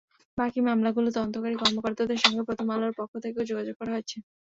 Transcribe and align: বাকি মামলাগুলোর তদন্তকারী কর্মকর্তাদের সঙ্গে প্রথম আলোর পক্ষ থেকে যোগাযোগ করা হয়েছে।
বাকি 0.37 0.59
মামলাগুলোর 0.61 1.15
তদন্তকারী 1.15 1.55
কর্মকর্তাদের 1.59 2.19
সঙ্গে 2.23 2.41
প্রথম 2.47 2.67
আলোর 2.69 2.93
পক্ষ 2.99 3.13
থেকে 3.23 3.39
যোগাযোগ 3.49 3.75
করা 3.79 3.91
হয়েছে। 3.95 4.17